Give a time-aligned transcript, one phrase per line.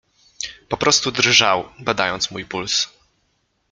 [0.69, 2.87] Po prostu drżał, badając mój puls.